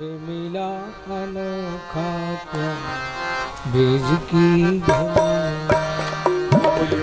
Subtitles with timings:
[0.00, 0.66] मिला
[1.14, 2.10] अनोखा
[2.50, 4.44] प्यार बीज की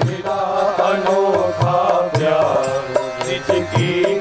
[0.06, 0.38] मिला
[0.86, 1.82] अनोखा
[2.16, 2.94] प्यार
[3.28, 4.15] बीज की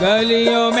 [0.00, 0.77] गलियों में।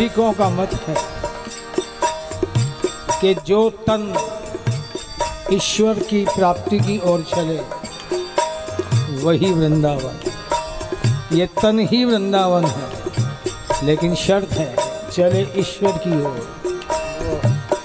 [0.00, 0.94] रसिकों का मत है
[3.20, 4.14] कि जो तन
[5.52, 7.58] ईश्वर की प्राप्ति की ओर चले,
[9.24, 12.86] वही वृंदावन। ये तन ही वृंदावन है,
[13.84, 14.74] लेकिन शर्त है,
[15.10, 16.38] चले ईश्वर की ओर।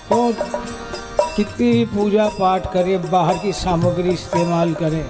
[0.09, 0.31] तो
[1.35, 5.05] कितनी भी पूजा पाठ करें, बाहर की सामग्री इस्तेमाल करें,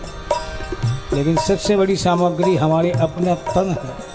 [1.14, 4.14] लेकिन सबसे बड़ी सामग्री हमारे अपना तन है।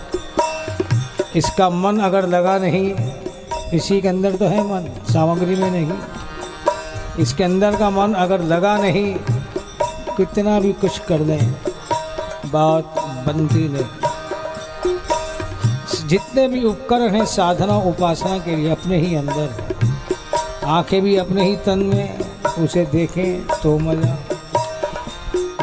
[1.36, 2.94] इसका मन अगर लगा नहीं,
[3.74, 5.92] इसी के अंदर तो है मन, सामग्री में नहीं।
[7.18, 9.14] इसके अंदर का मन अगर लगा नहीं,
[10.16, 11.52] कितना भी कुछ कर लें,
[12.46, 12.94] बात
[13.26, 13.84] बनती नहीं।
[16.08, 19.48] जितने भी उपकरण हैं, साधना उपासना के लिए अपने ही अंदर
[20.68, 22.18] आँखें भी अपने ही तन में,
[22.58, 24.16] उसे देखें तो मज़ा।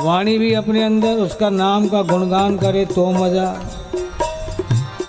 [0.03, 3.55] वाणी भी अपने अंदर, उसका नाम का गुणगान करे तो मज़ा।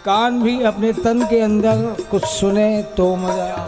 [0.08, 3.66] कान भी अपने तन के अंदर कुछ सुने तो मज़ा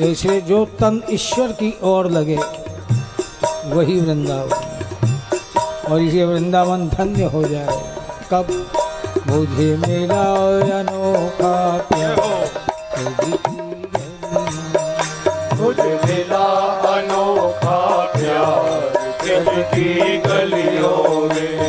[0.00, 2.36] इसलिए जो तन ईश्वर की ओर लगे,
[3.64, 7.94] वही वृंदावन। और इसे वृंदावन धन्य हो जाए।
[8.30, 8.66] कब?
[9.26, 10.22] मुझे मेरा
[10.78, 12.50] अनोखा प्यार।
[15.54, 16.24] मुझे
[16.88, 18.78] अनोखा प्यार।
[19.74, 21.67] की गलियों में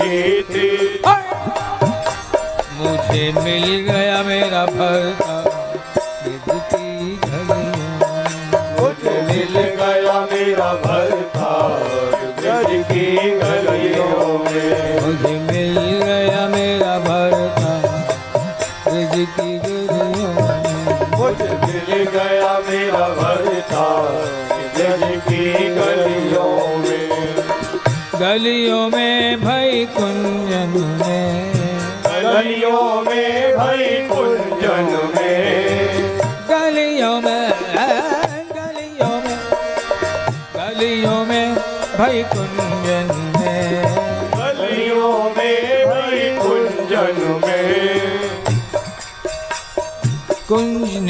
[0.00, 0.68] रही थे।
[2.78, 5.36] मुझे मिल गया मेरा भरता
[6.72, 6.86] की
[8.80, 11.52] मुझे मिल गया मेरा भरता
[12.90, 13.06] की
[13.40, 15.35] गलियों में। मुझे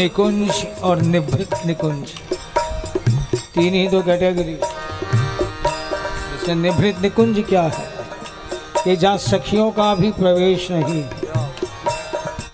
[0.07, 2.09] निकुंज और निभृत निकुंज।
[3.55, 4.59] तीन ही दो कैटेगरी।
[6.55, 7.89] निभृत निकुंज क्या है?
[8.85, 11.03] कि जहाँ सखियों का भी प्रवेश नहीं।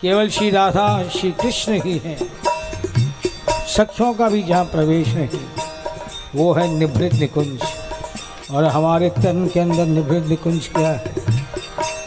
[0.03, 2.19] केवल श्री राधा, श्री कृष्ण ही हैं।
[3.67, 5.29] सखियों का भी जहाँ प्रवेश नहीं,
[6.35, 7.61] वो है निभृत निकुंज।
[8.51, 11.15] और हमारे तन के अंदर निभृत निकुंज क्या है?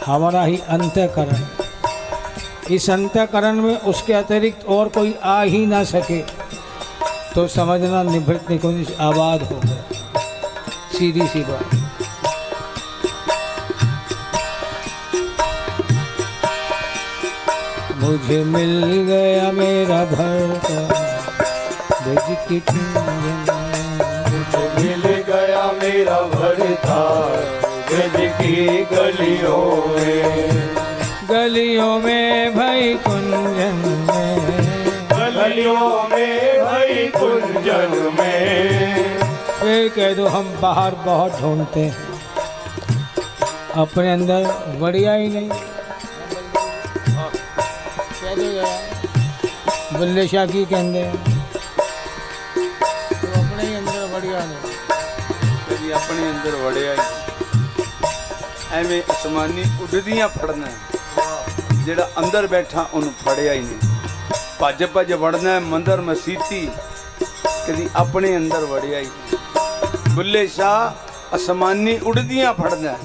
[0.06, 1.55] हमारा ही अंतकरण।
[2.70, 6.18] इस अंतकरण में उसके अतिरिक्त और कोई आ ही ना सके
[7.34, 10.20] तो समझना निभृत निकुंज आबाद हो गया।
[10.98, 11.74] सीधी सी बात।
[18.02, 20.80] मुझे मिल गया मेरा का
[22.04, 23.44] ब्रज कुंजन।
[24.80, 27.02] मिल गया मेरा भरता
[28.42, 30.85] की गलियों में।
[31.31, 33.75] गलियों में भई कुंजन
[34.07, 34.33] में
[35.35, 39.19] गलियों में भाई कुंजन में
[39.61, 41.95] फिर कह दो हम बाहर बहुत ढूंढते हैं
[43.83, 44.41] अपने अंदर
[44.79, 45.49] बढ़िया ही नहीं
[47.09, 48.77] कह दो यार
[49.97, 51.15] बुल्ले शाह की कहते हैं
[53.11, 54.69] तो अपने ही अंदर बढ़िया नहीं
[55.69, 56.99] ਕਦੀ ਆਪਣੇ ਅੰਦਰ ਵੜਿਆ ਹੀ
[58.79, 60.94] ਐਵੇਂ ਅਸਮਾਨੀ ਉੱਡਦੀਆਂ ਫੜਨਾ ਹੈ।
[61.85, 63.89] ਜਿਹੜਾ ਅੰਦਰ ਬੈਠਾ ਉਹਨੂੰ ਫੜਿਆ ਹੀ ਨਹੀਂ
[64.59, 66.67] ਭੱਜ ਭੱਜ ਵੜਨਾ ਹੈ ਮੰਦਰ ਮਸੀਤੀ
[67.67, 72.97] ਕਦੀ ਆਪਣੇ ਅੰਦਰ ਵੜਿਆ ਹੀ ਨਹੀਂ। ਬੁੱਲੇ ਸ਼ਾਹ ਅਸਮਾਨੀ ਉੱਡਦੀਆਂ ਫੜਨਾ ਹੈ,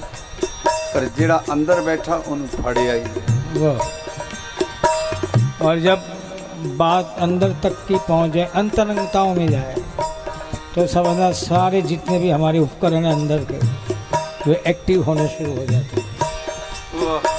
[0.93, 3.25] ਪਰ ਜਿਹੜਾ ਅੰਦਰ ਬੈਠਾ ਉਹਨੂੰ ਫੜਿਆ ਹੀ ਨਹੀਂ
[3.57, 3.69] वो
[5.67, 6.01] और जब
[6.79, 9.73] बात अंदर तक की पहुंच जाए अंतरंगताओं में जाए
[10.75, 13.59] तो समझना सारे जितने भी हमारे उपकरण हैं अंदर के
[14.47, 17.31] वे एक्टिव होने शुरू हो जाते हैं ਵਾਹ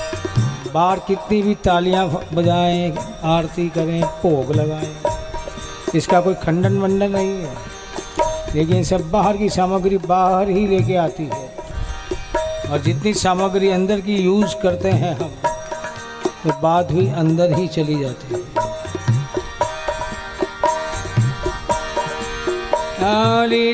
[0.74, 4.98] बाहर कितनी भी तालियाँ बजाएँ, आरती करें, भोग लगाएँ।
[5.96, 7.56] इसका कोई खंडन वंडन नहीं है।
[8.56, 11.56] लेकिन सब बाहर की सामग्री बाहर ही लेके आती है।
[12.72, 15.32] और जितनी सामग्री अंदर की यूज़ करते हैं हम,
[16.46, 18.42] वो बात भी अंदर ही चली जाती है।
[23.06, 23.74] आली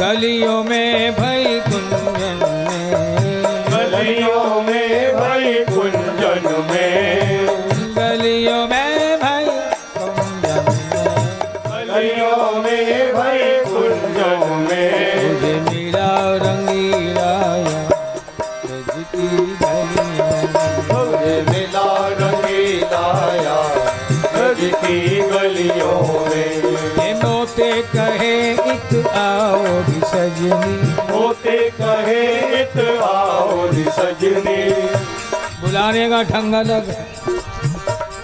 [0.00, 1.37] गलियों में भई
[36.10, 37.06] ढंग अलग। है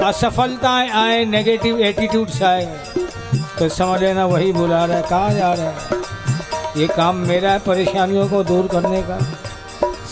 [0.05, 2.79] असफलताएँ आए नेगेटिव एटीट्यूड्स आए।
[3.59, 5.75] तो समझ लेना वही बुला रहा है, कहाँ जा रहा है?
[6.77, 9.19] ये काम मेरा है परेशानियों को दूर करने का।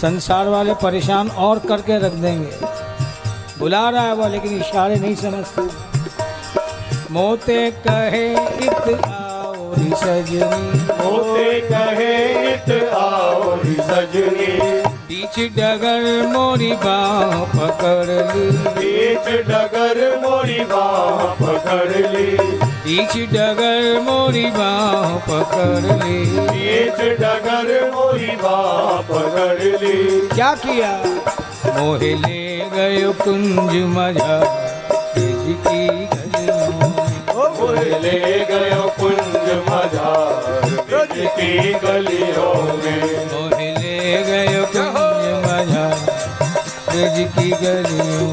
[0.02, 2.50] संसार वाले परेशान और करके रख देंगे।
[3.58, 5.92] बुला रहा है वो, लेकिन इशारे नहीं समझते।
[7.10, 8.32] मोते कहे,
[8.64, 14.81] इत आओ सजनी। होते कहे, इत आओ सजनी।
[15.12, 22.26] बीच डगर मोरी बाह पकड़ ली। बीच डगर मोरी बाह पकड़ ली।
[22.62, 31.04] बीच डगर मोरी बाह पकड़ ली। बीच डगर मोरी बाह पकड़ ली। क्या किया?
[31.78, 34.40] मोहे ले गयो कुंज मज़ा।
[35.18, 35.44] की
[37.98, 39.50] ले गयो कुंज
[40.90, 44.62] ब्रज की गलियों में। मोहे ले गयो
[45.64, 48.32] ब्रिज की गलियों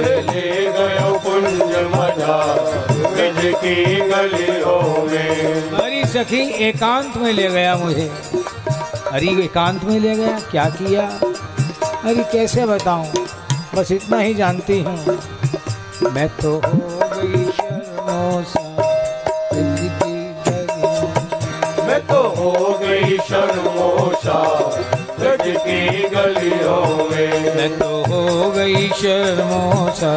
[0.00, 1.72] ले गयो कुंज
[3.06, 8.12] ब्रज की गलियों में हरी सखी, एकांत में ले गया मुझे।
[9.12, 10.40] हरी एकांत में ले गया?
[10.50, 11.02] क्या किया?
[12.04, 13.06] अरे, कैसे बताऊँ?
[13.74, 15.18] बस इतना ही जानती हूँ।
[16.12, 17.44] मैं तो हो गई
[21.84, 23.18] मैं तो हो गई
[25.56, 30.12] की गलियों में। तो हो गई शर्मोसा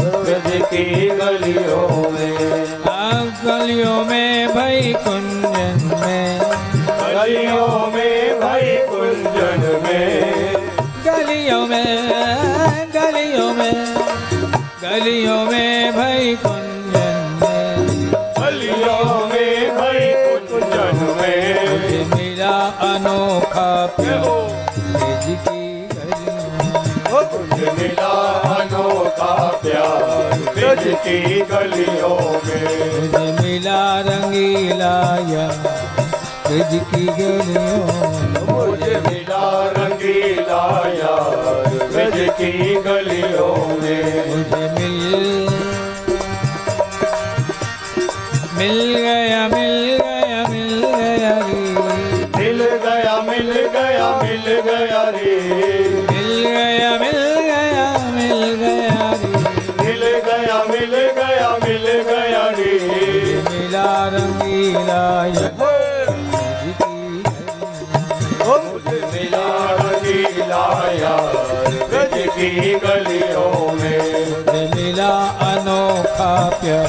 [0.00, 2.36] ब्रज की गलियों में।
[2.88, 3.10] आ
[3.44, 6.40] गलियों में भई कुंजन में।
[7.14, 10.10] गलियों में भाई कुंजन में।
[11.04, 11.90] गलियों में
[12.94, 13.94] गलियों में
[14.82, 15.39] गलियों
[30.84, 34.94] की गलियों में। मिला रंगीला
[36.46, 37.80] ब्रज की गलियों
[38.46, 40.62] मुझे मिला रंगीला
[41.92, 44.98] ब्रज की गलियों में। मुझे मिल
[48.58, 49.48] मिल गया
[72.50, 75.12] की गलियों में। मिला
[75.48, 76.88] अनोखा प्यार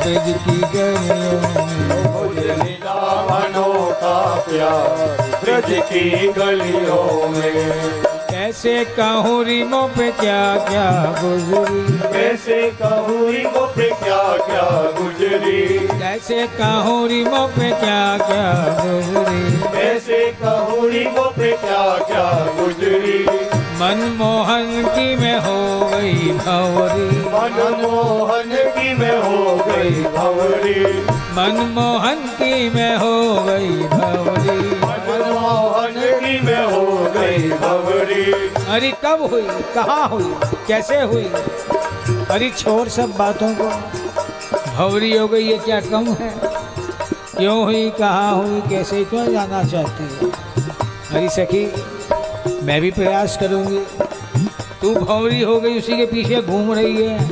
[0.00, 3.00] ब्रज की गलियों में। मुझे मिला
[3.38, 10.86] अनोखा प्यार ब्रज की गलियों में। कैसे कहूँ रिमो पे क्या क्या
[11.20, 13.18] गुजरी। कैसे कहूँ
[13.52, 14.66] वो पे क्या क्या
[14.98, 18.48] गुजरी। कैसे कहूँ रिमो पे क्या क्या
[18.80, 22.28] गुजरी। कैसे कहूँ वो पे क्या क्या
[22.60, 23.49] गुजरी।
[23.80, 25.58] मनमोहन की मैं हो
[25.90, 30.74] गई भंवरी मनमोहन की मैं हो गई भंवरी
[31.36, 36.84] मनमोहन की मैं हो गई भंवरी मनमोहन की मैं हो
[37.16, 38.24] गई भंवरी
[38.74, 39.46] अरे कब हुई?
[39.74, 40.34] कहाँ हुई?
[40.68, 41.24] कैसे हुई?
[42.30, 43.68] अरे छोड़ सब बातों को।
[44.76, 46.30] भंवरी हो गई ये क्या कम है?
[47.38, 47.90] क्यों हुई?
[47.90, 48.60] कहाँ हुई?
[48.68, 49.04] कैसे?
[49.04, 50.30] क्यों जाना चाहती है?
[51.10, 51.64] अरे सखी
[52.70, 53.78] मैं भी प्रयास करूँगी।
[54.82, 57.30] तू भंवरी हो गई उसी के पीछे घूम रही है।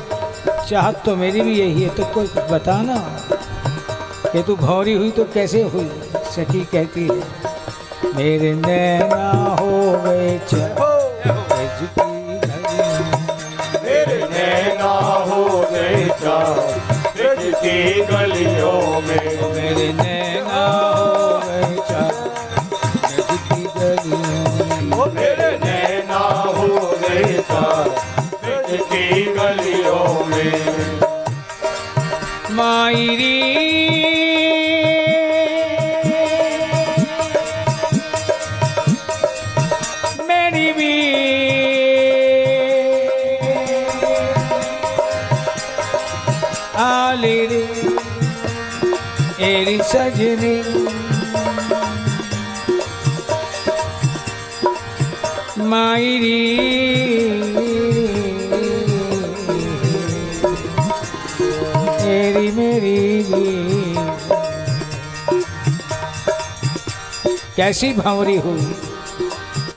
[0.71, 2.97] चाहत तो मेरी भी यही है तो कोई बता ना।
[4.33, 5.91] कि तू भंवरी हुई तो कैसे हुई?
[6.15, 7.23] सखी कहती है
[8.17, 9.31] मेरे नैना
[9.61, 9.71] हो
[10.05, 10.41] गए
[13.85, 14.93] मेरे नैना
[15.31, 16.05] हो गए
[18.11, 20.18] गलियों में। मेरे नैना
[67.59, 68.77] कैसी भंवरी हुई?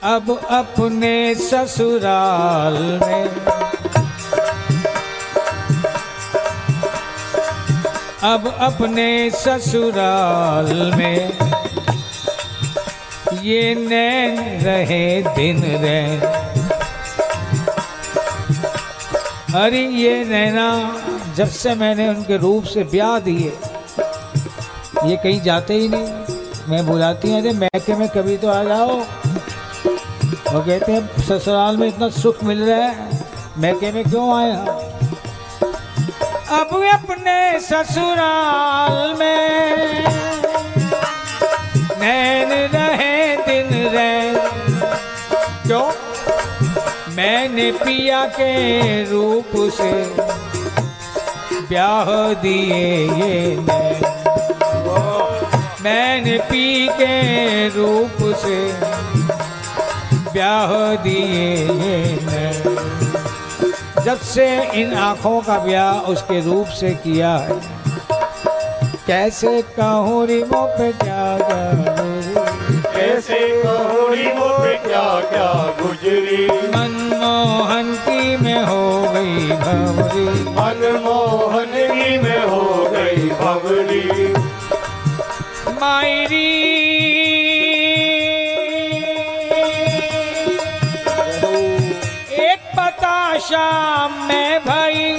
[0.03, 3.25] अब अपने ससुराल में।
[8.23, 11.33] अब अपने ससुराल में।
[13.41, 16.21] ये नैन रहे दिन रैन।
[19.55, 20.97] अरे ये नैना,
[21.35, 23.57] जब से मैंने उनके रूप से ब्याह दिए,
[25.05, 26.20] ये कहीं जाते ही नहीं।
[26.69, 28.97] मैं बुलाती हूँ, अरे मैके में कभी तो आ जाओ।
[30.53, 33.19] वो कहते हैं, ससुराल में इतना सुख मिल रहा है,
[33.57, 34.67] मैके में क्यों आए हम
[36.51, 40.05] अब अपने ससुराल में
[41.99, 44.33] नैन रहे, दिन रहे।
[45.67, 45.85] क्यों?
[47.15, 49.91] मैंने पिया के रूप से
[51.69, 54.20] ब्याह दिए ये नैन।
[55.83, 58.73] मैंने पी के रूप से
[60.33, 62.19] ब्याह दिए
[64.05, 67.61] जब से इन आँखों का ब्याह उसके रूप से किया है
[69.07, 71.37] कैसे कहूँ रिमो पे क्या
[72.95, 82.17] कैसे कहोड़ी वो पे क्या क्या गुजरी। मनमोहन की में हो गई भवरी। मनमोहन की
[82.17, 84.40] में हो गई भवरी।
[85.81, 86.49] मायरी।
[92.31, 95.11] एक पता शाम में भाई।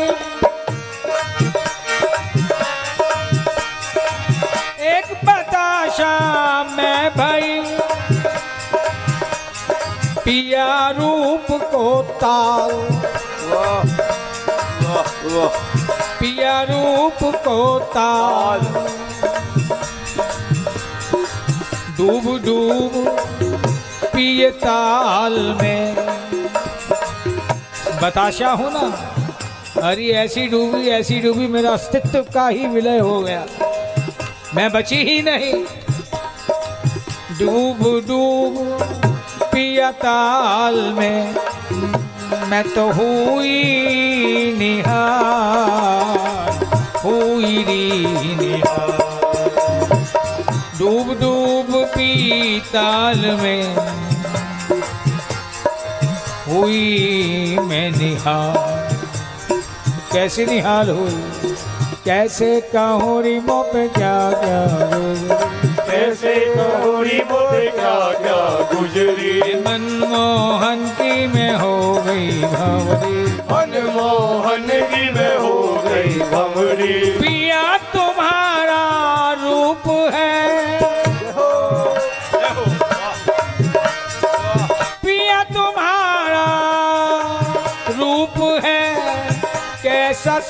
[4.89, 7.63] एक पता शाम में भाई।
[10.25, 12.73] पिया रूप को ताल।
[16.21, 19.02] पिया रूप को ताल।
[22.03, 22.93] डूब डूब
[24.15, 25.97] पिए ताल में।
[28.03, 28.87] बताशा हूँ ना?
[29.89, 33.45] अरे ऐसी डूबी ऐसी डूबी मेरा अस्तित्व का ही विलय हो गया।
[34.55, 35.53] मैं बची ही नहीं।
[37.39, 38.59] डूब डूब
[39.45, 41.35] पिया ताल में
[42.51, 43.55] मैं तो हुई
[44.59, 46.51] निहार,
[47.05, 48.22] हुई री
[52.03, 53.77] पी ताल में
[56.49, 58.97] हुई मैं निहाल।
[60.13, 61.55] कैसी निहाल हुई?
[62.05, 64.67] कैसे कहूँ रिमो पे क्या क्या।
[65.85, 68.41] कैसे कहोरी मोरे क्या क्या
[68.75, 69.55] गुजरी?
[69.55, 77.22] मनमोहन की में हो गई भंवरी। मनमोहन की में हो गई भंवरी।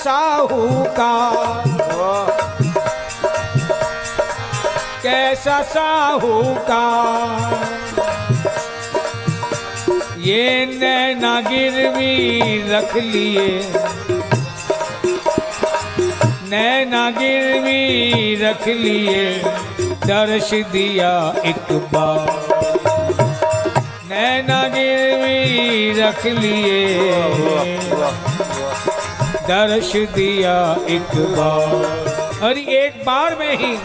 [0.02, 1.71] साहूकार
[5.02, 7.61] कैसा साहूकार
[10.18, 12.12] ये नैना गिरवी
[12.71, 13.47] रख लिए।
[16.50, 19.25] नैना गिरवी रख लिए।
[20.06, 21.12] दर्श दिया
[21.44, 22.26] एक बार।
[24.04, 27.73] नैना गिरवी रख लिए।
[29.49, 30.56] दर्श दिया
[30.88, 33.76] एक बार। अरे एक बार में ही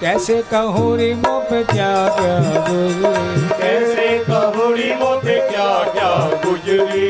[0.00, 6.10] कैसे कहूँ रे मुँह पे क्या क्या गुजरी कैसे कहोरी मोरे क्या क्या
[6.44, 7.08] गुजरी।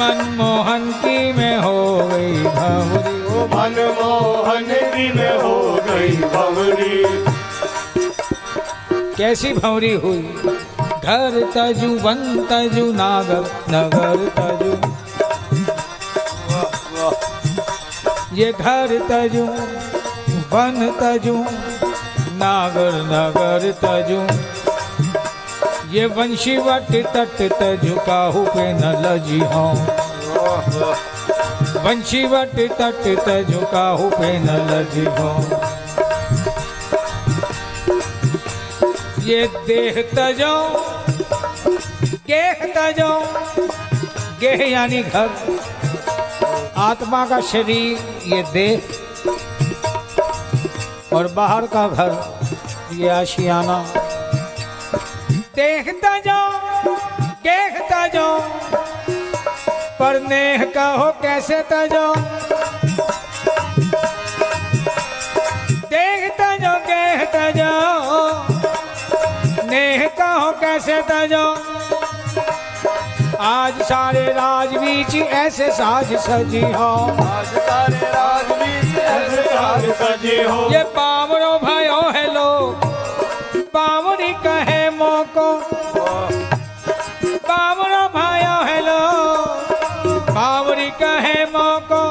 [0.00, 3.18] मनमोहन की में हो गई भंवरी।
[3.54, 5.56] मनमोहन की में हो
[5.88, 7.02] गई भंवरी।
[9.16, 10.22] कैसी भंवरी हुई?
[11.04, 14.99] घर तजु वन तजु नागर नगर तजु।
[18.40, 19.42] ये घर तजु,
[20.52, 21.32] वन तजु,
[22.34, 24.20] नागर नगर तजु।
[25.90, 29.74] ये वंशी वट तट तजु काहू पे न लजी हूँ।
[31.84, 35.34] वंशी वट तट तजु काहू पे न लजी हूँ।
[39.24, 40.54] ये देह तजो,
[42.28, 43.12] गेह तजो,
[44.40, 45.28] गेह यानी घर।
[46.80, 48.78] आत्मा का शरीर, ये देह
[51.16, 52.12] और बाहर का घर,
[52.94, 53.78] ये आशियाना।
[55.56, 56.42] देखता तजो
[57.44, 58.28] देखता तजो
[59.98, 62.06] पर नेह का हो कैसे तजो
[65.90, 67.74] देखता तजो गेह तजो
[69.70, 71.44] नेह का हो कैसे तजो
[73.40, 76.88] आज सारे राज बीच ऐसे साज सजी हो।
[77.24, 82.48] आज सारे राजवीर ऐसे राज सजे हो। ये पावरो भयो हेलो।
[83.74, 85.48] पावरी कहे मोको।
[87.48, 88.98] पावरो भयो हेलो।
[90.30, 92.02] पावरी कहे मोको।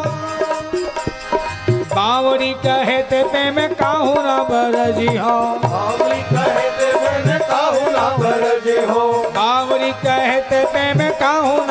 [1.96, 8.10] बावरी कहे ते पे में काहू ना बरजी हो। बावरी कहे ते मैंने काहू ना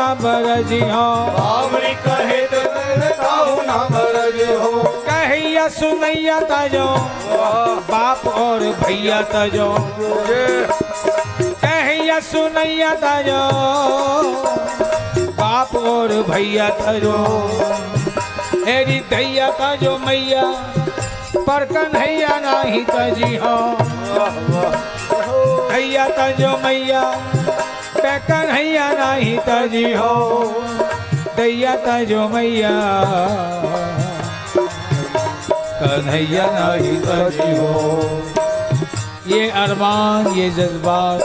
[0.09, 4.71] काहू ना बरजी हो बावरी कहे ते मैंने काहू ना भरजे हो
[5.09, 6.87] कहिया सुनैया तजो
[7.91, 9.69] बाप और भैया तजो।
[11.65, 13.43] कहिया सुनैया तजो
[15.41, 17.17] बाप और भैया तजो।
[18.67, 20.43] हेरी दैया तजो मैया
[21.49, 23.57] पर कन्हैया नाही तजी हो
[25.71, 27.03] भैया तजो मैया
[28.17, 30.45] कन्हैया नाही तजी हो।
[31.37, 32.71] दैया तजो मैया।
[35.83, 38.03] कन्हैया नाही तजी हो।
[39.27, 41.21] ये अरमान ये जज्बात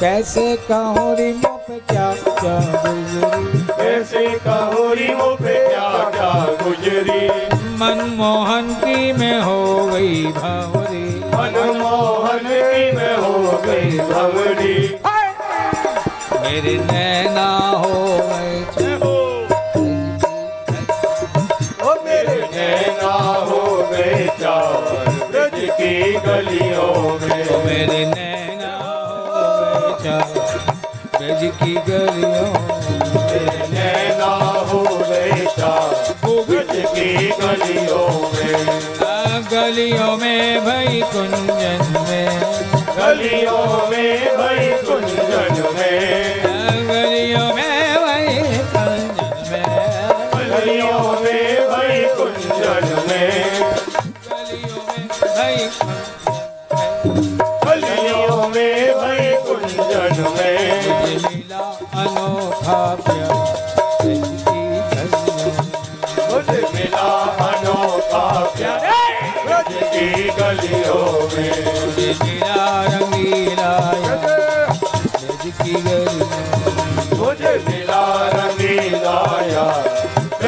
[0.00, 7.28] कैसे कहो रे मुँह पे क्या क्या गुजरी। कैसे कहोरी मो पे क्या क्या गुजरी।
[7.76, 15.09] मनमोहन की में हो गई भंवरी। मनमोहन की में हो गई भंवरी।
[16.50, 17.48] मेरे नैना
[17.82, 17.90] हो
[18.28, 18.62] गए।
[21.82, 23.12] ओ मेरे। नैना
[23.50, 23.60] हो
[23.90, 24.26] गए
[25.30, 28.72] ब्रज की गलियों में। मेरे। नैना
[29.28, 29.44] हो
[30.02, 30.18] गए
[31.18, 32.48] ब्रज की गलियों
[33.14, 34.32] मेरे नैना
[34.70, 35.46] हो गए
[36.50, 38.66] ब्रज की गलियों में।
[39.52, 46.08] गलियों में भई कुंजन में। गलियों में भाई कुंजन में।
[46.88, 49.64] गलियों में वही कंजन में।
[50.50, 53.30] गलियों में भाई कुंजन में।
[54.42, 55.64] गलियों में वही
[57.64, 61.44] गलियों में भाई कुंजन में। मुझे
[61.94, 63.50] अनोखा प्यार
[66.74, 66.99] मिला
[70.00, 71.80] की गलियों में
[72.20, 73.72] मिला रंगीला
[75.24, 78.00] इसकी गलियों मुझे मिला
[78.34, 79.88] रंगीला यार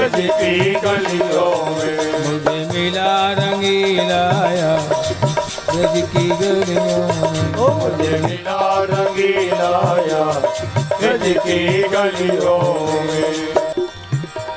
[0.09, 4.23] की गलियों में मुझे मिला रंगीला
[5.69, 8.61] ब्रज की गलियों में मुझे मिला
[8.93, 9.73] रंगीला
[10.11, 10.53] यार
[11.39, 12.61] की गलियों
[13.07, 13.62] में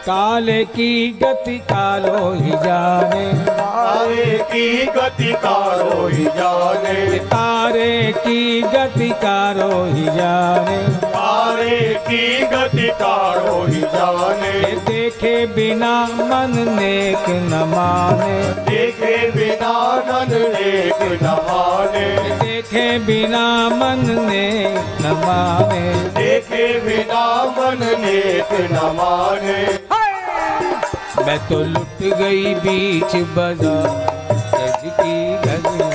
[0.05, 9.09] काले की गति कालो ही जाने। तारे की गति कारो ही जाने। तारे की गति
[9.09, 18.41] कारो ही जाने। तारे की गति कारो ही जाने। देखे बिना मन नेक न माने।
[18.71, 27.77] देखे बिना मन एक न माने। देखे बिना मन नेक न माने। देखे बिना मन
[27.81, 29.84] नेक न माने।
[31.25, 33.87] मैं तो लुट गई बीच बाज़ार
[34.51, 35.89] ब्रज की गलियों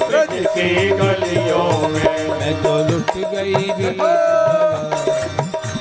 [0.09, 0.69] ब्रज की
[1.01, 4.81] गलियों में। मैं तो लुट गई बीच बाज़ार।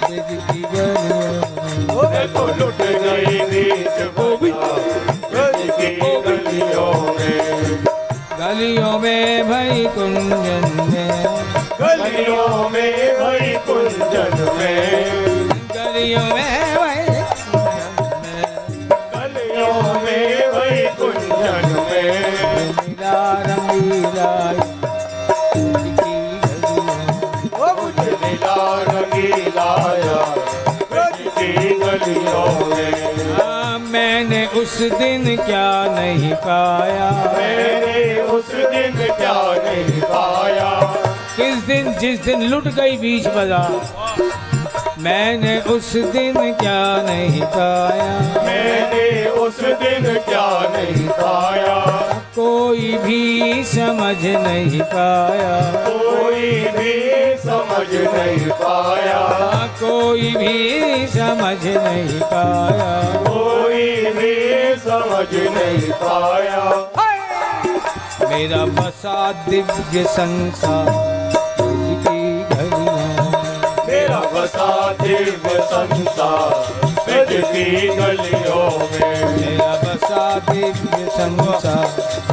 [0.04, 1.11] ब्रज की गलियों
[2.27, 2.81] तो लुट
[5.31, 5.89] ब्रज की
[6.25, 7.39] गलियों में
[8.39, 11.12] गलियों में भई कुंजन में।
[11.81, 14.81] गलियों में भई कुंजन में।
[15.75, 17.05] गलियों में भई
[19.15, 22.12] गलियों में भई कुंजन में
[22.86, 24.55] की गलियों
[27.60, 29.69] वो मुझे मिला रंगीला
[30.05, 30.51] यार की
[31.56, 37.10] गलियों में। मैंने उस दिन क्या नहीं पाया?
[37.38, 40.70] मैंने उस दिन क्या नहीं पाया?
[41.36, 43.72] किस दिन जिस दिन लुट गई बीच बाज़ार?
[45.00, 48.10] मैंने उस दिन क्या नहीं पाया?
[48.46, 52.20] मैंने उस दिन क्या नहीं पाया?
[52.41, 56.93] कोई भी समझ नहीं पाया। कोई भी
[57.38, 59.19] समझ नहीं पाया।
[59.82, 62.89] कोई भी समझ नहीं पाया।
[63.27, 63.86] कोई
[64.17, 64.34] भी
[64.86, 65.27] समझ
[65.58, 66.63] नहीं पाया।
[68.30, 70.91] मेरा बसा दिव्य संसार
[72.08, 73.32] की घड़ियाँ
[73.88, 76.80] मेरा बसा दिव्य संसार
[77.43, 82.31] की गलियों में। मेरा बसा दिव्य संसार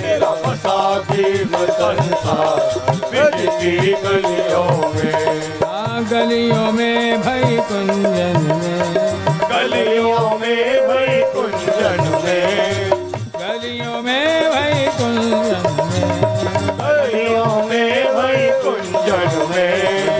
[0.00, 2.80] मेरा बसा दिव्य संसार
[3.10, 3.40] ब्रज
[4.04, 5.40] गलियों में
[6.10, 8.94] गलियों में भई कुंजन में।
[9.50, 12.90] गलियों में भई कुंजन में।
[13.34, 16.30] गलियों में भई कुंजन में।
[16.80, 20.19] गलियों में भई कुंजन में।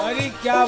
[0.00, 0.66] अरे क्या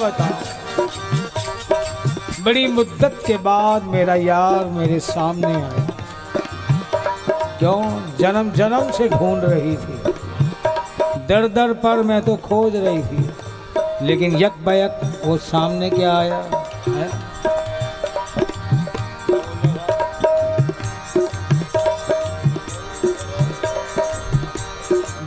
[2.44, 5.88] बड़ी मुद्दत के बाद मेरा यार मेरे सामने आया।
[7.58, 8.02] क्यों?
[8.18, 10.12] जन्म जन्म से ढूंढ रही थी।
[11.28, 13.30] दर दर पर मैं तो खोज रही थी।
[14.02, 16.63] लेकिन यक बयक वो सामने क्या आया?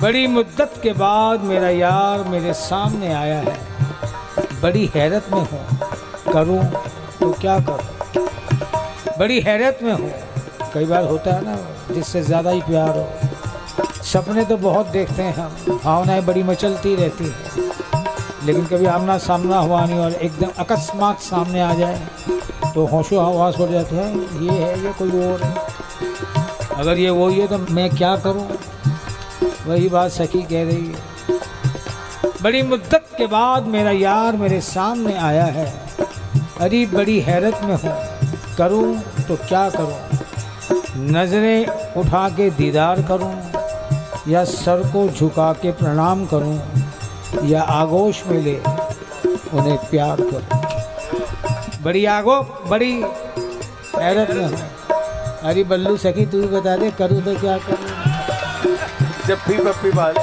[0.01, 3.57] बड़ी मुद्दत के बाद मेरा यार मेरे सामने आया है।
[4.61, 5.79] बड़ी हैरत में हूँ।
[6.33, 6.63] करूँ
[7.19, 8.27] तो क्या करूँ?
[9.19, 10.11] बड़ी हैरत में हूँ।
[10.73, 11.57] कई बार होता है ना,
[11.93, 13.09] जिससे ज़्यादा ही प्यार हो।
[14.03, 17.66] सपने तो बहुत देखते हैं हम। भावनाएँ बड़ी मचलती रहती हैं।
[18.47, 22.07] लेकिन कभी आमना सामना हुआ नहीं और एकदम अकस्मात सामने आ जाए
[22.73, 25.55] तो होशो हवास हो जाते हैं, ये है, ये कोई और है।
[26.75, 28.47] अगर ये वही है तो मैं क्या करूँ?
[29.67, 31.17] वही बात सखी कह रही है।
[32.41, 35.67] बड़ी मुद्दत के बाद मेरा यार मेरे सामने आया है।
[36.62, 37.93] अरे, बड़ी हैरत में हूँ।
[38.57, 39.97] करूँ तो क्या करूँ?
[40.97, 43.36] नज़रें उठा के दीदार करूँ
[44.27, 46.60] या सर को झुका के प्रणाम करूँ?
[47.43, 48.56] या आगोश में ले
[49.54, 52.93] उन्हें प्यार करूँ। बड़ी आगो बड़ी
[53.95, 54.47] हैरत में।
[55.43, 57.88] अरे बल्लू सखी तू ही बता दे करूँ तो क्या करूँ?
[59.28, 60.13] जप्फी पप्पी बाल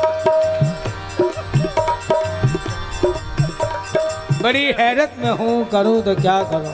[4.43, 6.73] बड़ी हैरत में हूँ करूँ तो क्या करूँ?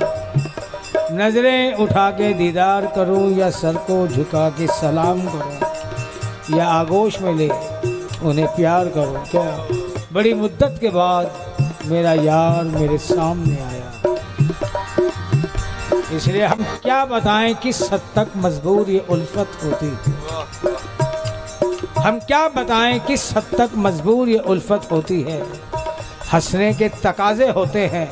[1.18, 6.58] नज़रें उठा के दीदार करूँ या सर को झुका के सलाम करूँ?
[6.58, 7.48] या आगोश में ले
[8.22, 9.24] उन्हें प्यार करूँ?
[9.24, 9.79] क्या?
[10.12, 13.90] बड़ी मुद्दत के बाद मेरा यार मेरे सामने आया।
[16.16, 20.12] इसलिए हम क्या बताएँ किस हद तक मजबूर ये उल्फत होती थी।
[22.00, 25.40] हम क्या बताएँ किस हद तक मजबूर ये उल्फत होती है।
[26.32, 28.08] हंसने के तकाजे होते हैं,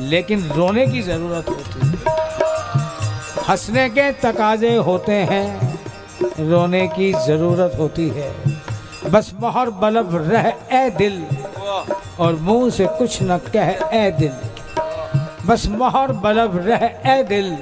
[0.00, 1.96] लेकिन रोने की ज़रूरत होती है।
[3.48, 5.78] हंसने के तकाजे होते हैं,
[6.40, 8.49] रोने की ज़रूरत होती है।
[9.12, 11.24] बस मोहर बलब रह ए दिल।
[12.20, 14.32] और मुँह से कुछ न कह ए दिल।
[15.46, 17.56] बस मोहर बलब रह ए दिल।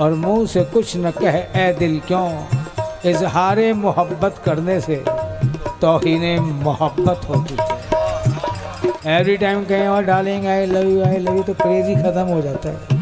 [0.00, 2.28] और मुँह से कुछ न कह ए दिल क्यों?
[3.10, 4.96] इजहार मोहब्बत करने से
[5.80, 6.24] तोहन
[6.64, 11.54] मोहब्बत होती है एवरी टाइम कहें और डालेंगे I love you I love you तो
[11.54, 13.00] क्रेजी ख़त्म हो जाता है।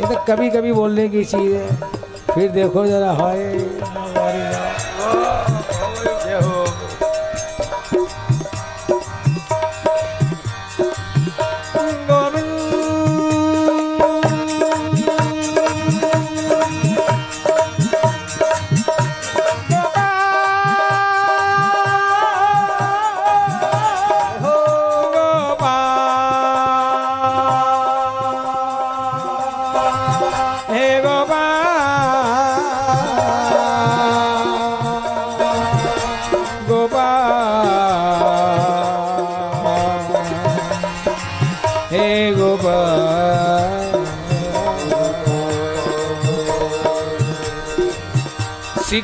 [0.00, 1.76] ये तो कभी कभी बोलने की चीज़ है।
[2.34, 3.36] फिर देखो ज़रा, हाय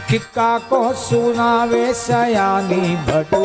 [0.00, 3.44] सिक्का को सुनावे सयानी भटू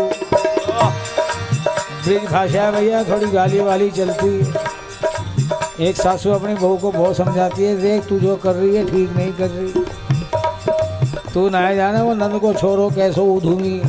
[2.03, 7.17] ब्रिज भाषा है भैया, थोड़ी गाली वाली चलती है। एक सासू अपनी बहू को बहुत
[7.17, 12.01] समझाती है, देख तू जो कर रही है, ठीक नहीं कर रही। तू ना जाने
[12.01, 13.81] वो नंद को छोड़ो, कैसो उधूमी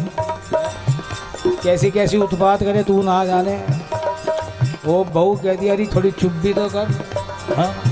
[1.64, 3.56] कैसी कैसी उत्पात करे तू ना जाने।
[4.84, 6.86] वो बहू कहती अरे थोड़ी चुप भी तो कर
[7.56, 7.89] हाँ।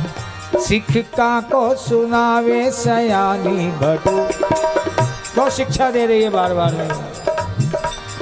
[0.68, 4.18] सिक्का को सुनावे सयानी भटू।
[5.36, 6.72] तो शिक्षा दे रही है बार बार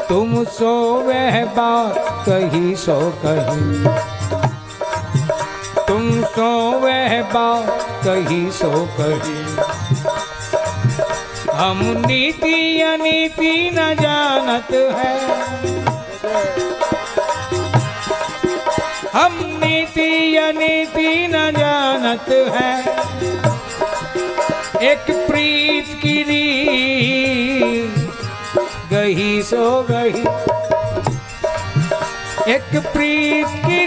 [0.08, 1.94] तुम सो वह बात
[2.28, 3.84] कही, सो कही।
[5.88, 9.56] तुम सो वह बात कही, सो कही।
[11.56, 15.55] हम नीति अनीति न जानत है।
[19.66, 22.70] नीति, अनीति न जानत है।
[24.90, 26.16] एक प्रीत की
[28.92, 30.24] गही सो गही।
[32.54, 33.82] एक प्रीत की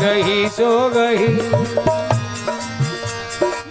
[0.00, 1.34] गही सो गही।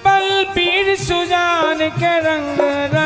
[0.05, 3.04] बलबीर सुजान के रंग रंगे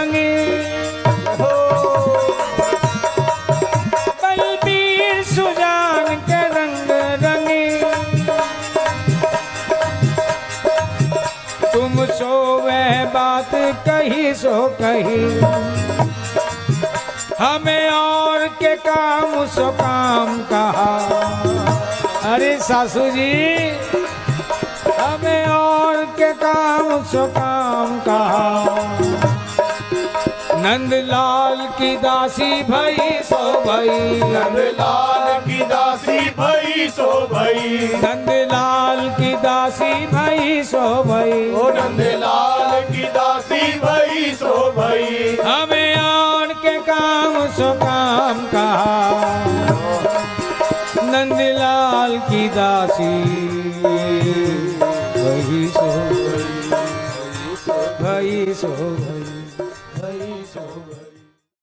[13.71, 15.23] कही सो कही।
[17.45, 20.89] हमें और के काम सो काम कहा।
[22.33, 23.31] अरे सासू जी
[24.99, 28.65] हमें और के काम सो काम कहा।
[30.55, 39.93] नंदलाल की दासी भई सो भई। नंदलाल की दासी भई सो भई। नंदलाल की दासी
[40.05, 42.58] भई सो भई। ओ नंदलाल
[43.79, 48.97] भई, सो भई। हमें आन के काम, सो काम कहा
[51.03, 53.13] नंदलाल की दासी।
[55.19, 55.89] वही सो
[58.03, 59.18] भई सो भई।